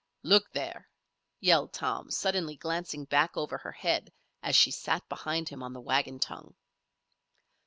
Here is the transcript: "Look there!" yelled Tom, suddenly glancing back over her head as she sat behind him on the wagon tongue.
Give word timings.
"Look 0.23 0.51
there!" 0.51 0.89
yelled 1.41 1.73
Tom, 1.73 2.09
suddenly 2.09 2.55
glancing 2.55 3.05
back 3.05 3.37
over 3.37 3.59
her 3.59 3.71
head 3.71 4.11
as 4.41 4.55
she 4.55 4.71
sat 4.71 5.07
behind 5.07 5.49
him 5.49 5.61
on 5.61 5.73
the 5.73 5.79
wagon 5.79 6.17
tongue. 6.17 6.55